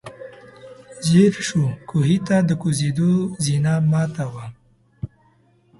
ځير 1.07 1.33
شو، 1.47 1.63
کوهي 1.89 2.17
ته 2.27 2.37
د 2.49 2.51
کوزېدو 2.61 3.11
زينه 3.45 3.73
ماته 3.91 4.25
وه. 4.33 4.45